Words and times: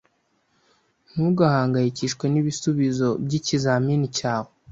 Ntugahangayikishwe 1.11 2.25
nibisubizo 2.29 3.07
byikizamini 3.25 4.07
cyawe. 4.17 4.49